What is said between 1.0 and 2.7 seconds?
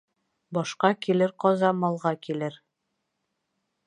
килер ҡаза малға килер.